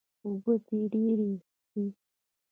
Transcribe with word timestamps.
اوبۀ 0.25 0.53
دې 0.67 0.79
ډېرې 0.91 1.29
څښي 1.57 1.83